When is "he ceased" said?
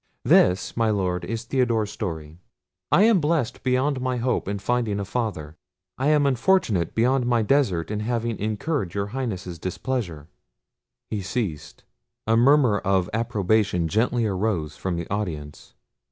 11.11-11.83